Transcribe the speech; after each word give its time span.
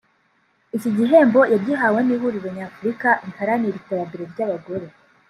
Iki 0.75 0.89
gihembo 0.97 1.39
yagihawe 1.53 1.99
n’Ihuriro 2.03 2.47
Nyafurika 2.57 3.09
riharanira 3.25 3.75
iterambere 3.81 4.23
ry’Abagore 4.31 4.85